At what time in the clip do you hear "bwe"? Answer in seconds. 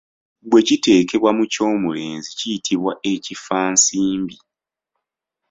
0.49-0.61